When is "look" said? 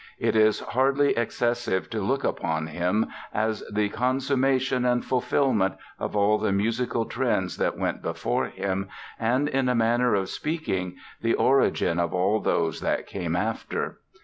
2.01-2.23